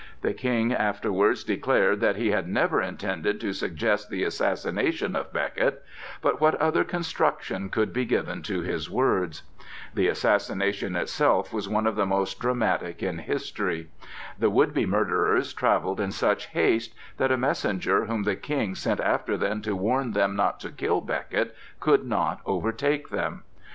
The 0.21 0.33
King 0.33 0.73
afterwards 0.73 1.43
declared 1.43 1.99
that 1.99 2.15
he 2.15 2.31
had 2.31 2.47
never 2.47 2.81
intended 2.81 3.39
to 3.41 3.53
suggest 3.53 4.09
the 4.09 4.23
assassination 4.23 5.15
of 5.15 5.31
Becket; 5.31 5.83
but 6.23 6.41
what 6.41 6.55
other 6.55 6.83
construction 6.83 7.69
could 7.69 7.93
be 7.93 8.05
given 8.05 8.41
to 8.41 8.61
his 8.61 8.89
words? 8.89 9.43
The 9.93 10.07
assassination 10.07 10.95
itself 10.95 11.53
was 11.53 11.69
one 11.69 11.85
of 11.85 11.95
the 11.95 12.07
most 12.07 12.39
dramatic 12.39 13.03
in 13.03 13.19
history. 13.19 13.91
The 14.39 14.49
would 14.49 14.73
be 14.73 14.87
murderers 14.87 15.53
travelled 15.53 15.99
in 15.99 16.11
such 16.11 16.47
haste 16.47 16.95
that 17.17 17.31
a 17.31 17.37
messenger 17.37 18.05
whom 18.05 18.23
the 18.23 18.35
King 18.35 18.73
sent 18.73 18.99
after 18.99 19.37
them 19.37 19.61
to 19.61 19.75
warn 19.75 20.13
them 20.13 20.35
not 20.35 20.59
to 20.61 20.71
kill 20.71 21.01
Becket 21.01 21.55
could 21.79 22.07
not 22.07 22.41
overtake 22.43 23.09
them. 23.09 23.43